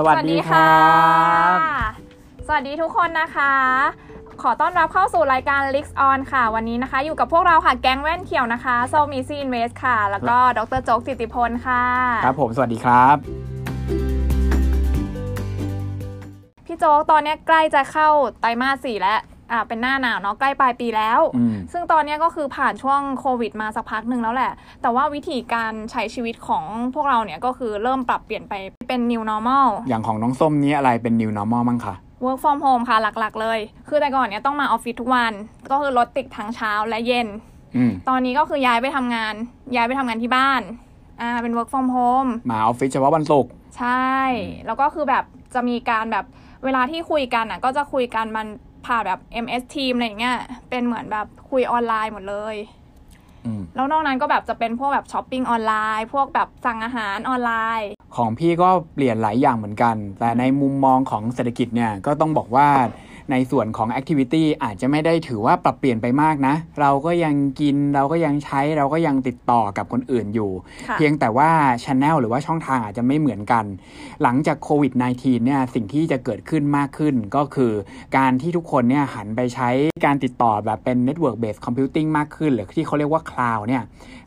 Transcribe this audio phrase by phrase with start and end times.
[0.00, 0.82] สวัสดีครั
[1.54, 1.56] บ
[2.46, 3.54] สวัสดีทุกคนนะคะ
[4.42, 11.84] ขอต้อนรับเข้าสู่รายการ l i x On ค่ะ วันนี้นะคะ อยู่กับพวกเราค่ะแก๊งแว่นเขียวนะคะโซมีซีอินเวสค่ะ แล้วก็ดรโจ๊กสิติพลค่ะ
[12.24, 13.16] ครับผมสวัสดีครับ
[16.66, 18.08] พี่โจ๊กตอนนี้ใกล้จะเข้า
[18.40, 19.20] ไตรมาสสี่แล้ว
[19.52, 24.52] อ่าเป็นหน้าหนาวเนาะใกล้ปลายปีแล้วอืมซึ่งตอนนี้ก็คือผ่านช่วงโควิดมาสักพักหนึ่งแล้วแหละ
[24.82, 28.54] แต่ว่าวิธีการใช้ชีวิตของพวกเราเนี่ยก็คือเริ่มปรับเปลี่ยนไป
[28.88, 35.32] เป็น new normal อย่างของน้องส้มนี้อะไรเป็น new normal มั้งคะ work from home ค่ะหลักๆ เลย คือแต่ก่อนเนี่ยต้องมาออฟฟิศทุกวัน
[35.70, 37.28] ก็คือรถติดทั้งเช้าและเย็น
[37.76, 39.34] อืมตอนนี้ก็คือย้ายไปทำงาน
[39.74, 40.62] ย้ายไปทำงานที่บ้าน
[41.20, 44.14] อ่าเป็น work from home มาออฟฟิศเฉพาะวันศุกร์ ใช่
[44.66, 45.24] แล้วก็คือแบบ
[45.54, 46.24] จะมีการแบบ
[46.64, 48.46] เวลาที่คุยกันอะก็จะคุยกันมัน
[48.86, 50.38] ผ่านแบบ MS Team อะไรอย่างเงี้ย
[50.70, 52.56] เป็นเหมือนแบบคุยออนไลน์หมดเลย
[53.46, 62.68] อืมแล้วนอกนั้นก็แบบจะเป็นพวกแบบช้อปปิ้งออนไลน์ พวกแบบสั่งอาหารออนไลน์ ของพี่ก็เปลี่ยนหลายอย่างเหมือนกัน แต่ในมุมมองของเศรษฐกิจเนี่ยก็ต้องบอกว่า
[63.30, 70.50] ในส่วนของ Activity อาจจะไม่ได้ถือว่าปรับเปลี่ยนไปมากนะ เราก็ยังกินเราก็ยังใช้เราก็ยังติดต่อกับคนอื่นอยู่
[70.88, 71.50] ค่ะเพียงแต่ว่า
[71.84, 73.64] ช n แนลหรือว่าช่องทางอาจจะไม่เหมือนกัน
[74.22, 77.72] หลังจากโควิด -19 เนี่ยสิ่งที่จะเกิดขึ้นมากขึ้นก็คือ
[78.16, 79.68] การที่ทุกคนเนี่ยหันไปใช้
[80.06, 83.82] การติดต่อแบบเป็น Network Based Computing มากขึ้น หรือที่เขาเรียกว่า Cloud เนี่ย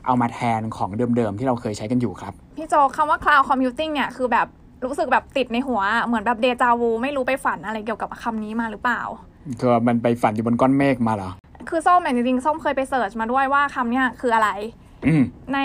[0.06, 4.48] เอามาแทนของเดิมๆ ที่เราเคยใช้กันอยู่ครับ พี่โจคำว่า cloud computing เนี่ยคือแบบ
[4.86, 9.02] รู้สึกแบบติดในหัว เหมือนแบบเดจาวูไม่รู้ไปฝันอะไรเกี่ยวกับคำนี้มาหรือเปล่า
[9.60, 11.32] คือมันไปฝันอยู่บนก้อนเมฆมาเหรอ
[11.70, 14.50] คือส้มเนี่ยจริงๆส้มเคยไปเสิร์ชมาด้วยว่าคำเนี้ยคืออะไร
[15.08, 15.60] อืมใน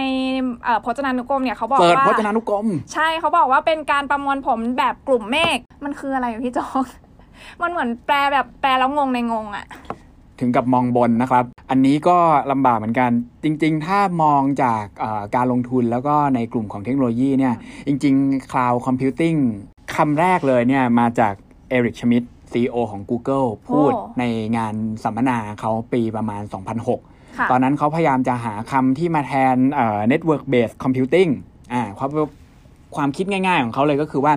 [0.65, 6.87] เอ่อพจนานุกรมเนี่ยเขาบอกเปิดว่าพจนานุกรม ใช่เขาบอกว่าเป็นการประมวลผลแบบกลุ่มเมฆมันคืออะไรอะพี่โจก
[7.63, 9.67] มันเหมือนแปลแบบแปลแล้วงงในงงอะ
[10.41, 12.19] ถึงกับมองบนนะครับ อันนี้ก็
[12.53, 13.11] ลำบากเหมือนกัน
[13.45, 17.55] จริง ๆ ถ้ามองจากเอ่อการลงทุนแล้วก็ในกลุ่มของเทคโนโลยีเนี่ย
[17.89, 19.39] จริง ๆ Cloud Computing
[19.97, 21.35] คำแรกเลยเนี่ยมาจาก
[21.71, 24.25] เอริกชมิด CEO ของ Google พูดใน
[24.57, 24.75] งาน
[25.05, 26.43] สัมมนาเขาปีประมาณ
[26.91, 31.31] 2006ค่ะตอนนั้นเขาพยายามจะหาคำที่มาแทนเอ่อ network based computing
[31.73, 32.11] อ่าความ
[32.97, 34.33] ความคิดง่ายๆของเขาเลยก็คือว่า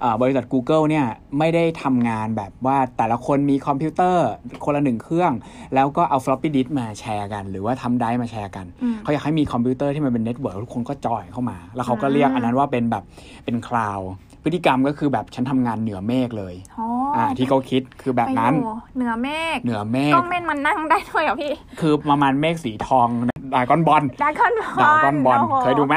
[0.00, 1.06] เอ่อบริษัท Google เนี่ย
[1.38, 4.26] ไม่ได้ทำงานแบบว่าแต่ละคนมีคอมพิวเตอร์
[4.64, 5.32] คนละหนึ่งเครื่อง
[5.74, 13.04] แล้วก็เอา floppy disk มาแชร์กัน หรือว่าทำ drive มาแชร์กันอืมเขาอยากให้มีคอมพิวเตอร์ที่มันเป็น network ทุกคนก็จอยเข้ามา แล้วเขาก็เรียกอันนั้นว่าเป็นแบบ
[13.44, 14.00] เป็น cloud
[14.46, 16.86] พฤติกรรมก็คือแบบฉันทำงานเหนือเมฆเลยอ๋อ
[17.16, 23.08] อ่าที่เขาคิดคือแบบนั้นไปอยู่เหนือเมฆ เหนือเมฆล้องเม่นมันนั่งได้ด้วยเหรอพี่ คือประมาณเมฆสีทอง
[23.54, 25.96] ดากอนบอลดาคอนบอลดากอนบอลโโเคยดูไหม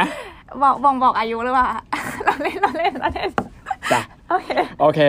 [0.64, 1.68] บอกบอกบอกอายุหรือเปล่า
[2.38, 3.32] เราเล่นเราเล่นเราเล่น
[3.94, 4.50] จ้ะโอเค
[4.80, 5.00] โอเค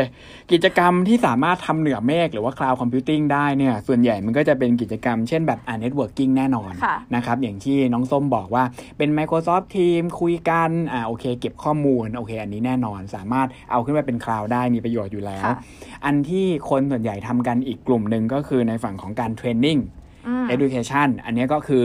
[0.52, 8.64] กิจกรรมที่สามารถทำเหนือเมฆหรือว่า Cloud Computing ได้เนี่ย ส่วนใหญ่มันก็จะเป็นกิจกรรมเช่นแบบอ่า Networking แน่นอนค่ะนะครับ อย่างที่น้องส้มบอกว่า
[8.98, 15.56] เป็น Microsoft Team คุยกัน อ่าโอเค เก็บข้อมูล โอเค อันนี้แน่นอนสามารถเอาขึ้นไปเป็น Cloud ได้มีประโยชน์อยู่แล้วค่ะ
[16.04, 19.80] อันที่คนส่วนใหญ่ทำกันอีกกลุ่มหนึ่งก็คือในฝั่งของการ Training
[20.26, 21.84] อืม education อันนี้ก็คือ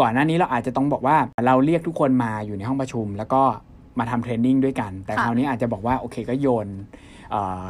[0.00, 1.16] ก่อนหน้านี้เราอาจจะต้องบอกว่า
[1.46, 3.42] เราเรียกทุกคนมาอยู่ในห้องประชุม แล้วก็
[3.98, 6.66] มาทำเทรนนิ่งด้วยกัน แต่ค่ะคราวนี้อาจจะบอกว่าโอเคก็โยน
[7.30, 7.64] เอ่อ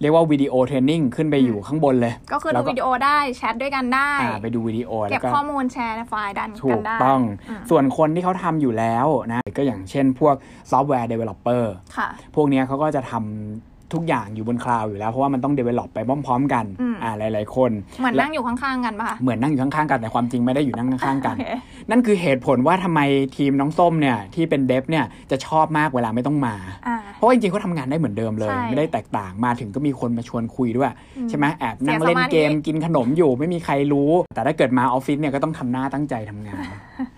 [0.00, 10.34] เรียกว่าวิดีโอเทรนนิ่งขึ้นไปอยู่ข้างบนเลย ก็คือแล้ดูววิดีโอได้ แชทด้วยกันได้อ่าไปดูวิดีโอเก็แล้บวก็ข้อมูลแชร์ในไฟล์ดันถูกันกได้ต้องอืมส่วนคนที่เขาทำอยู่แล้วนะ ก็อย่างเช่นพวก
[10.70, 21.46] ซอฟต์แวร์เดเวลลอปเปอร์ค่ะพวกเนี้ยเขาก็จะทำ ทุกอย่างอยู่บนคลาวด์อยู่แล้วเพราะว่ามันต้อง develop ไปพร้อมๆกันอืมอ่าหลาย ๆ คน เหมือนและนั่งอยู่ข้างๆกันปะคะเหมือนนั่งอยู่ข้างๆกันแต่ความจริงไม่ได้อยู่นั่งข้างๆกันโอเค
[21.90, 23.00] นั่นคือเหตุผลว่าทำไม
[23.36, 26.54] ทีมน้องส้มเนี่ยที่เป็นเดฟเนี่ยจะชอบมากเวลาไม่ต้องมา
[26.86, 36.64] อ่าเพราะว่าจริงๆเขาทำงานได้เหมือนเดิมเลยใช่ไม่ได้แตกต่างมาถึงก็มีคนมาชวนคุยด้วยอืมใช่ไหมแอบเสียนั่งเล่นสมาธิเกมกินขนมอยู่ไม่มีใครรู้ แต่ถ้าเกิดมาออฟฟิศเนี่ยก็ต้องทำหน้าตั้งใจทำงาน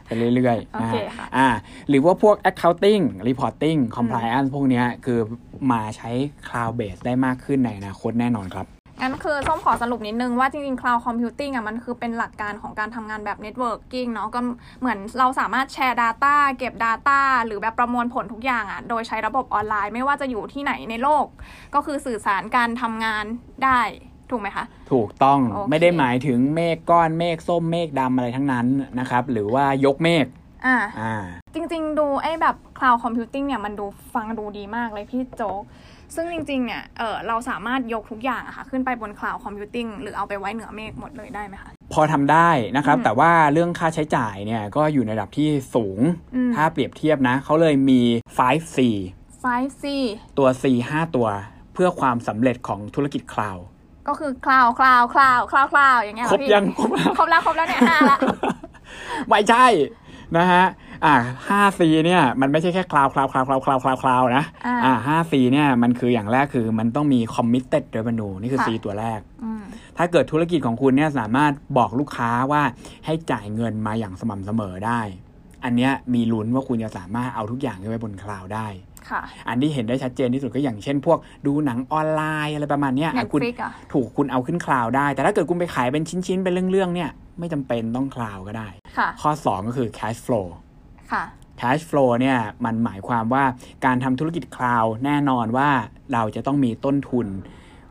[0.07, 1.49] ไปเรื่อยโอๆเคอ่าค่ะอ่า
[1.89, 5.19] หรือว่าพวก accounting reporting compliance พวกเนี้ยคือ
[5.73, 6.11] มาใช้
[6.61, 8.67] cloud base ได้มากขึ้นในอนาคตแน่นอนครับ
[9.03, 14.41] งั้นคือส้มขอสรุปนิดนึงว่าจริงๆ cloud computing อะมันคือเป็นหลักการของการทำงานแบบ networking เนาะก็
[14.81, 21.27] เหมือนเราสามารถแชร์ Data เก็บ Data หรือแบบประมวลผลทุกอย่างอะโดยใช้ระบบออนไลน์ไม่ว่าจะอยู่ที่ไหนในโลก
[21.75, 23.25] ก็คือสื่อสารการทำงาน
[23.65, 23.81] ได้
[24.31, 28.67] ถูกไหมคะ ถูกต้องโอเคไม่ได้หมายถึงเมฆก้อนเมฆส้มเมฆดำอะไรทั้งนั้น
[29.01, 30.27] นะครับ หรือว่ายกเมฆ
[30.67, 31.15] อ่าอ่า
[31.55, 35.63] จริง ๆ ดูไอ้แบบ cloud computing เนี่ยมันดูฟังดูดีมากเลยพี่โจ๊ก
[36.15, 46.01] ซึ่งจริง ๆ เนี่ย เออเราสามารถยกทุกอย่างอะค่ะ ขึ้นไปบน cloud computing หรือเอาไปไว้เหนือเมฆหมดเลยได้ไหมคะ พอทำได้นะครับอืมแต่ว่าเรื่องค่าใช้จ่ายเนี่ยก็อยู่ในระดับที่สูง
[46.35, 48.01] อืมถ้าเปรียบเทียบนะ เขาเลยมี
[48.39, 48.79] 5C
[49.45, 49.85] 5C
[50.39, 51.29] ตัว C 5 ตัว
[51.75, 53.59] เพื่อความสำเร็จของธุรกิจคลาว
[54.09, 58.19] ก็คือ cloud cloud cloud cloud cloud อย่างเงี้ยเหครบพี่ยังครบแล้วครบแล้วครบแล้วเนี่ยห้าละ
[59.29, 59.67] ไม่ใช่
[60.37, 60.65] นะฮะ
[61.05, 61.15] อ่า
[61.49, 68.67] 5C เนี่ยมันไม่ใช่แค่ cloud cloud cloud cloud cloud cloud cloud นะอ่าอ่า 5C เนี่ยมันคืออย่างแรกคือมันต้องมี committed revenue นี่คือค่ะ
[68.69, 69.63] C ตัวแรกอืม
[69.97, 72.63] ถ้าเกิดธุรกิจของคุณเนี่ยสามารถบอกลูกค้าว่า
[73.07, 75.01] ให้จ่ายเงินมาอย่างสม่ำเสมอได้
[75.65, 78.90] อันเนี้ยมีลุ้นว่าคุณจะสามารถเอาทุกอย่างขึ้นไปบน cloud ได้ค่ะ
[79.49, 88.69] อันที่เห็นได้ชัดเจนที่สุดก็อย่างเช่น พวกดูหนังออนไลน์อะไรประมาณเนี้ยอะคุณ Netflix อะถูกคุณเอาขึ้น cloud ได้ แต่ถ้าเกิดคุณไปขายเป็นชิ้นๆเป็นเรื่องๆเนี่ยไม่จำเป็นต้อง cloud ก็ได้
[88.99, 90.47] ค่ะข้อ 2 ก็คือ cash flow
[91.13, 91.25] ค่ะ
[91.61, 93.45] cash flow เนี่ยมันหมายความว่า
[93.85, 95.69] การทำธุรกิจ cloud แน่นอนว่า
[96.13, 97.29] เราจะต้องมีต้นทุน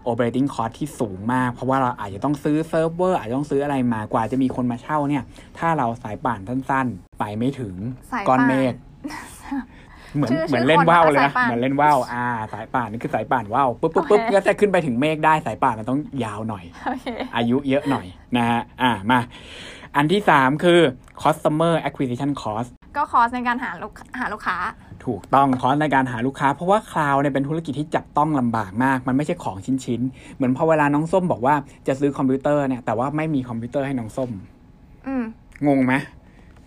[0.10, 5.24] operating cost ที่สูงมาก เพราะว่าเราอาจจะต้องซื้อเซิร์ฟเวอร์อาจจะต้องซื้ออะไรมากว่าจะมีคนมาเช่าเนี่ย
[5.58, 7.76] ถ้าเราสายป่านสั้นๆ ไปไม่ถึง
[8.12, 8.74] สายก้อนป่านเมฆ
[10.16, 18.06] เหมือนชื่อเหมือนชื่อเล่นคนว่าวว่าเลยสานะยป่านเหมือนเล่นว่าวอ่า สายป่านนี่คือสายป่านว่าวปุ๊บปุ๊บปุ๊บโอเคก็จะขึ้นไปถึงเมฆได้สายป่านมันต้องยาวหน่อยโอเคอายุเยอะหน่อย
[18.38, 19.20] นะฮะอ่ามา
[19.96, 20.80] อันที่3คือ
[21.24, 24.58] customer acquisition cost ก็ cost ในการหาลูกหาลูกค้า
[25.06, 31.56] ถูกต้อง cost ในการหาลูกค้า เพราะว่า cloud เนี่ยเป็นธุรกิจที่จับต้องลำบากมาก มันไม่ใช่ของชิ้นๆ เหมือนพอเวลาน้องส้มบอกว่า
[31.88, 34.32] จะซื้อคอมพิวเตอร์เนี่ยแต่ว่าไม่มีคอมพิวเตอร์ให้น้องส้ม
[35.08, 35.24] อืม
[35.68, 35.94] งงไหม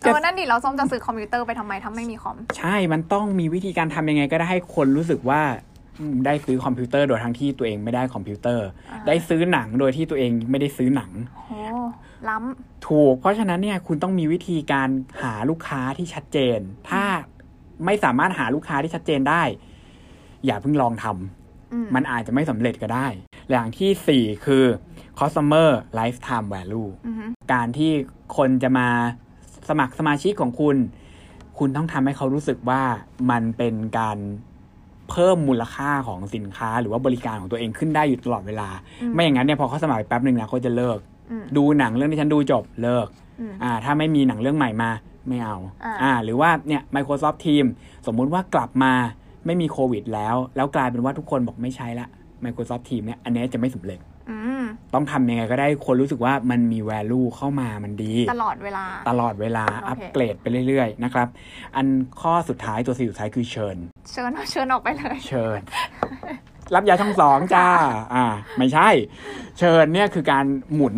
[0.03, 5.43] เออนั่นดิแล้วส้มจะซื้อคอมพิวเตอร์ไปทำไมถ้าไม่มีคอม ใช่ มันต้องมีวิธีการทำยังไงก็ได้ให้คนรู้สึกว่า
[6.01, 11.53] อืมได้ซื้อคอมพิวเตอร์โดยทั้งที่ตัวเองไม่ได้คอมพิวเตอร์อ่าได้ซื้อหนังโดยที่ตัวเองไม่ได้ซื้อหนังโห
[12.29, 12.37] ล้
[12.89, 14.89] ถูก เพราะฉะนั้นเนี่ยคุณต้องมีวิธีการ
[15.23, 16.59] หาลูกค้าที่ชัดเจน
[16.91, 17.05] ถ้า
[17.85, 19.43] ไม่สามารถหาลูกค้าที่ชัดเจนได้
[20.47, 23.07] อย่าเพิ่งลองทำำอืมมันอาจจะไม่สำเร็จก็ได้
[23.51, 24.65] อย่างที่4คือ
[25.19, 25.69] customer
[25.99, 27.93] lifetime value อือฮึการที่
[28.37, 28.89] คนจะมา
[29.69, 30.77] สมัครสมาชิกของคุณ
[31.59, 32.83] คุณต้องทำให้เขารู้สึกว่า
[33.31, 34.19] มันเป็นการ
[35.11, 38.69] เพิ่มมูลค่าของสินค้าหรือว่าบริการของตัวเองขึ้นได้อยู่ตลอดเวลา
[39.03, 40.99] อืมไม่อย่างนั้นเนี่ยพอเขาสมัครไปแป๊บหนึ่งนะเขาจะเลิก
[41.31, 43.07] อืมดูหนังเรื่องที่ฉันดูจบเลิก
[43.41, 44.91] อืมอ่าถ้าไม่มีหนังเรื่องใหม่มา
[45.29, 45.57] ไม่เอา
[46.03, 47.65] อ่าหรือว่าเนี่ย Microsoft Team
[48.07, 48.93] สมมุติว่ากลับมา
[49.47, 52.07] ไม่มีโควิดแล้ว แล้วกลายเป็นว่าทุกคนบอกไม่ใช้ละ
[52.45, 54.12] Microsoft Team เนี่ยอันเนี้ยจะไม่สำเร็จอืม
[54.95, 61.29] ต้องทำยังไงก็ได้คนรู้สึกว่ามันมี value เข้ามามันดี ตลอดเวลา ตลอดเวลาโอเคอัปเกรดไปเรื่อยๆ นะครับ
[61.77, 61.87] อัน
[62.21, 63.77] ข้อสุดท้ายตัวสี่สุดท้ายคือเชิญ
[64.13, 65.61] เชิญเชิญออกไปเลย เชิญ
[66.75, 67.67] รับยาช่องสองจ้า
[68.15, 68.25] อ่า
[68.59, 68.89] ไม่ใช่
[69.59, 70.45] เชิญเนี่ยคือการ
[70.75, 70.97] หมุน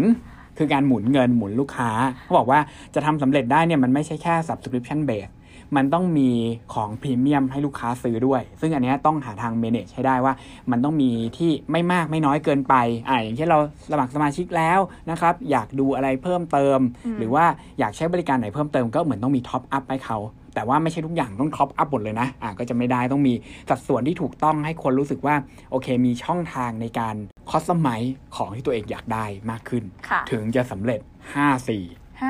[0.58, 1.90] คือการหมุนเงินหมุนลูกค้า
[2.22, 2.60] เขาบอกว่า
[2.94, 5.32] จะทำสำเร็จได้เนี่ยมันไม่ใช่แค่ subscription base
[5.76, 6.30] มันต้องมี
[6.74, 10.34] ของพรีเมียมให้ลูกค้าซื้อด้วย ซึ่งอันเนี้ยต้องหาทาง manage ให้ได้ว่า
[10.70, 12.74] มันต้องมีที่ไม่มากไม่น้อยเกินไป
[13.08, 13.58] อ่าอย่างเช่นเรา
[13.90, 14.78] สมัครสมาชิกแล้ว
[15.10, 17.44] นะครับ อยากดูอะไรเพิ่มเติมอืมหรือว่า
[17.78, 20.18] อยากใช้บริการไหนเพิ่มเติมก็เหมือนต้องมีท็อปอัพให้เขา
[20.54, 23.34] แต่ว่าไม่ใช่ทุกอย่างต้องท็อปอัพหมดเลยนะอ่าก็จะไม่ได้ต้องมี
[23.68, 25.34] สัดส่วนที่ถูกต้องให้คนรู้สึกว่า
[25.70, 27.14] โอเคมีช่องทางในการ
[27.50, 27.88] คอสไม
[28.36, 31.44] ของที่ตัวเองอยากได้มากขึ้นค่ะถึงจะสำเร็จ5ห้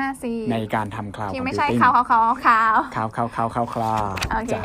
[0.03, 4.63] าสี่4ในการทำคลาวด์ที่คอมไม่พิวใช่ติ้งขาวขาวขาวขาวคลาวคลาวคลาวคลาวคลาวโอเคจ้ะ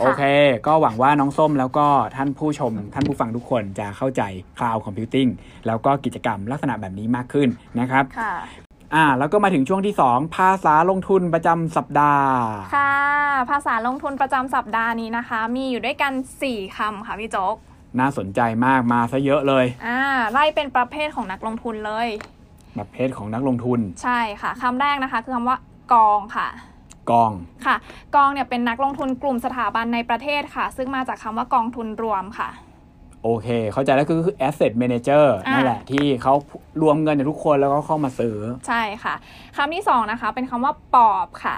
[0.00, 0.22] โอเค
[0.66, 1.86] ก็หวังว่าน้องส้มแล้วก็
[2.16, 4.22] ท่านผู้ชม ท่านผู้ฟังทุกคนจะเข้าใจ
[4.58, 5.28] cloud computing
[5.66, 7.48] แล้วก็กิจกรรมลักษณะแบบนี้มากขึ้น
[7.80, 8.34] นะครับค่ะ
[8.94, 12.32] อ่าแล้วก็มาถึงช่วงที่ 2 ภาษาลงทุนประจำสัปดาห์
[12.74, 12.94] ค่ะ
[13.50, 16.12] ภาษาลงทุนประจำสัปดาห์นี้นะคะ มีอยู่ด้วยกัน
[16.46, 17.54] 4คำค่ะพี่โจ๊ก
[17.98, 20.00] น่าสนใจมากมาซะเยอะเลย อ่า
[20.32, 22.08] ไล่เป็นประเภทของนักลงทุนเลย
[22.78, 25.56] ประเภทของนักลงทุน ใช่ค่ะคำแรกนะคะคือคำว่า
[25.92, 26.48] กองค่ะ
[27.10, 27.32] กอง
[27.66, 27.76] ค่ะ
[28.14, 32.48] กองเนี่ยเป็นนักลงทุนกลุ่มสถาบันในประเทศค่ะ ซึ่งมาจากคำว่ากองทุนรวมค่ะ
[33.24, 36.34] โอเค เข้าใจแล้วก็คือ asset manager อ่านั่นั่นแหละที่เขา
[36.82, 38.36] รวมเงินจากทุกคนแล้วก็เข้ามาซื้อ
[38.68, 39.14] ใช่ค่ะ
[39.56, 41.56] คำที่สองนะคะ เป็นคำว่าปอบค่ะ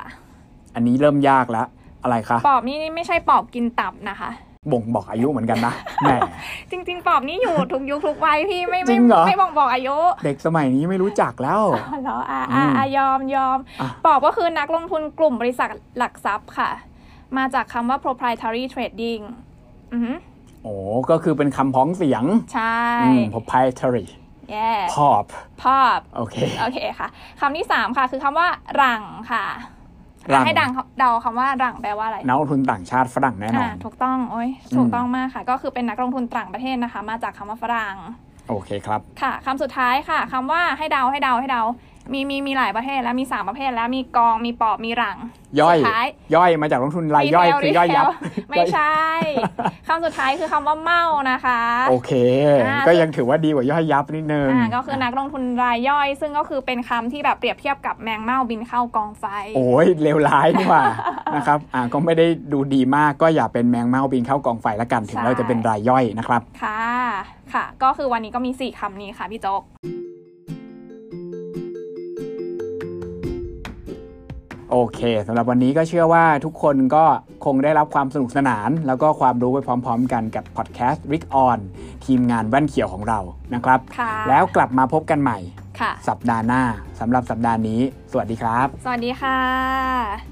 [0.74, 1.66] อันนี้เริ่มยากแล้ว
[2.02, 4.30] อะไรคะปอบนี่ไม่ใช่ปอบกินตับนะคะ
[4.70, 6.08] บ่งบอกอายุเหมือนกันนะแหม
[6.70, 16.70] จริง ๆ ปอบนี่อยู่ทุกยุคทุกวัยพี่ไม่จริไม่งเหรอไม่บอกบอกอายุ เด็กสมัยนี้ไม่รู้จักแล้วอ๋อเหรออะอือะมอะยอมยอมอะปอบก็คือนักลงทุนกลุ่มบริษัทหลักทรัพย์ค่ะ
[17.36, 19.22] มาจากคำว่า proprietary trading
[19.92, 20.16] อือหือ
[20.62, 20.74] โอ้
[21.10, 24.06] ก็คือเป็นคำพ้องเสียง ใช่อืม proprietary
[24.54, 25.26] yeah pop
[25.62, 27.08] พอบโอเค โอเคค่ะ
[27.40, 29.02] คำที่สามค่ะ คือคำว่าหลัง
[29.32, 29.44] ค่ะ
[30.30, 37.96] หลัง ให้ดังเดาคำว่าหลังแปลว่าอะไรนักลงทุนต่างชาติฝรั่งแน่นอนถูกต้องโอ้ยถูกต้องมากค่ะ ก็คือเป็นนักลงทุนต่างประเทศนะคะ มาจากคำว่าฝรั่ง
[38.48, 41.62] โอเคครับ ค่ะคำสุดท้ายค่ะคำว่าให้เดาให้เดาให้เดา
[42.12, 45.16] มีมีมีหลายประเภทแล้วมีสามประเภทแล้วมีกองมีปอบมีหลัง
[45.60, 48.96] ย่อยสุดท้ายย่อยมาจากลงทุนรายย่อย Retail คือย่อยยับ Retail ไม่ใช่
[49.88, 52.12] คำสุดท้ายคือคำว่าเมานะคะ โอเค
[52.64, 59.24] อ่าก็ยังถือว่าดีกว่าย่อยยับนิดนึงอ่าก็คือนักลงทุนรายย่อย ซึ่งก็คือเป็นคำที่แบบเปรียบเทียบกับแมงเม่าบินเข้ากองไฟ
[59.56, 60.84] โอ้ยเลวร้ายนี่หว่า
[61.34, 66.82] นะครับอ่าก็ไม่ได้ดูดีมากก็อย่าเป็นแมงเม่าบินเข้ากองไฟละกันถึงใช่เราจะเป็นรายย่อยนะครับ ค่ะ
[67.54, 69.62] ค่ะ ก็คือวันนี้ก็มี4คำนี้ค่ะพี่โจ๊ก
[74.72, 77.04] โโอเคสำหรับวันนี้ก็เชื่อว่าทุกคนก็
[77.44, 81.58] คงได้รับความสนุกสนาน แล้วก็ความรู้ไปพร้อมๆ กันกับพอดแคสต์ Rick On
[82.04, 83.20] ทีมงานแว่นเขียวของเรา
[83.54, 85.38] นะครับค่ะแล้วกลับมาพบกันใหม่
[85.80, 86.62] ค่ะสัปดาห์หน้า
[87.00, 90.31] สำหรับสัปดาห์นี้ สวัสดีครับ สวัสดีค่ะ